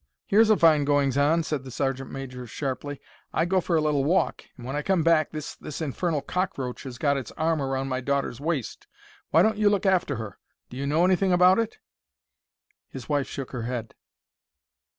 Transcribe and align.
"Here's 0.25 0.51
fine 0.55 0.83
goings 0.83 1.15
on!" 1.15 1.43
said 1.43 1.63
the 1.63 1.69
sergeant 1.69 2.09
major, 2.09 2.47
sharply. 2.47 2.99
"I 3.31 3.45
go 3.45 3.61
for 3.61 3.75
a 3.75 3.81
little 3.81 4.03
walk, 4.03 4.43
and 4.57 4.65
when 4.65 4.75
I 4.75 4.81
come 4.81 5.03
back 5.03 5.29
this—this 5.29 5.79
infernal 5.79 6.21
cockroach 6.23 6.81
has 6.85 6.97
got 6.97 7.17
its 7.17 7.31
arm 7.33 7.61
round 7.61 7.87
my 7.87 8.01
daughter's 8.01 8.41
waist. 8.41 8.87
Why 9.29 9.43
don't 9.43 9.57
you 9.59 9.69
look 9.69 9.85
after 9.85 10.15
her? 10.15 10.39
Do 10.71 10.77
you 10.77 10.87
know 10.87 11.05
anything 11.05 11.31
about 11.31 11.59
it?" 11.59 11.77
His 12.89 13.07
wife 13.09 13.27
shook 13.27 13.51
her 13.51 13.61
head. 13.65 13.93